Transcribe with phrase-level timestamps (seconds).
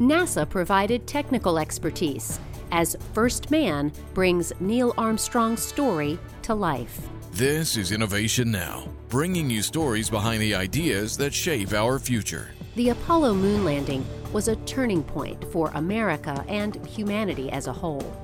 [0.00, 2.40] NASA provided technical expertise
[2.72, 7.06] as First Man brings Neil Armstrong's story to life.
[7.32, 12.52] This is Innovation Now, bringing you stories behind the ideas that shape our future.
[12.76, 18.16] The Apollo moon landing was a turning point for America and humanity as a whole.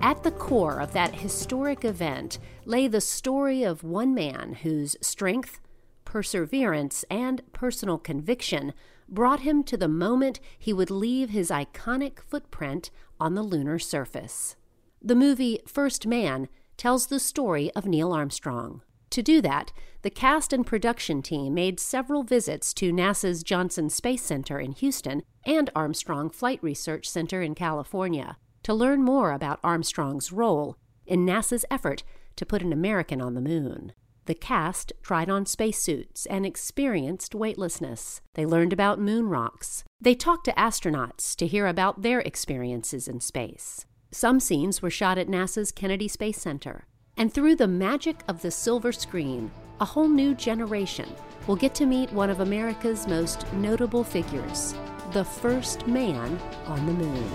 [0.00, 5.60] At the core of that historic event lay the story of one man whose strength,
[6.04, 8.72] perseverance, and personal conviction
[9.10, 14.56] brought him to the moment he would leave his iconic footprint on the lunar surface.
[15.02, 18.82] The movie First Man tells the story of Neil Armstrong.
[19.10, 24.22] To do that, the cast and production team made several visits to NASA's Johnson Space
[24.22, 30.32] Center in Houston and Armstrong Flight Research Center in California to learn more about Armstrong's
[30.32, 32.04] role in NASA's effort
[32.36, 33.92] to put an American on the moon.
[34.26, 38.20] The cast tried on spacesuits and experienced weightlessness.
[38.34, 39.84] They learned about moon rocks.
[40.00, 43.86] They talked to astronauts to hear about their experiences in space.
[44.12, 46.86] Some scenes were shot at NASA's Kennedy Space Center.
[47.16, 51.08] And through the magic of the silver screen, a whole new generation
[51.46, 54.74] will get to meet one of America's most notable figures,
[55.12, 57.30] the first man on the moon.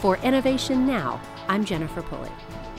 [0.00, 2.30] For Innovation Now, I'm Jennifer Pulley.